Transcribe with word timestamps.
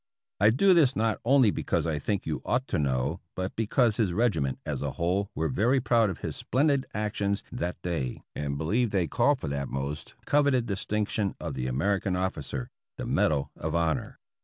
I 0.39 0.49
do 0.49 0.73
this 0.73 0.95
not 0.95 1.19
only 1.23 1.51
because 1.51 1.85
I 1.85 1.99
think 1.99 2.25
you 2.25 2.41
ought 2.43 2.67
to 2.69 2.79
know, 2.79 3.19
but 3.35 3.55
because 3.55 3.97
his 3.97 4.13
regi 4.13 4.39
ment 4.39 4.57
as 4.65 4.81
a 4.81 4.93
whole 4.93 5.29
were 5.35 5.47
very 5.47 5.79
proud 5.79 6.09
of 6.09 6.21
his 6.21 6.35
splendid 6.35 6.87
actions 6.95 7.43
that 7.51 7.79
day 7.83 8.23
and 8.33 8.57
believe 8.57 8.89
they 8.89 9.05
call 9.05 9.35
for 9.35 9.47
that 9.49 9.69
most 9.69 10.15
coveted 10.25 10.65
dis 10.65 10.87
tinction 10.87 11.35
of 11.39 11.53
the 11.53 11.67
American 11.67 12.15
officer, 12.15 12.71
the 12.97 13.05
Medal 13.05 13.51
of 13.55 13.75
Honor. 13.75 14.17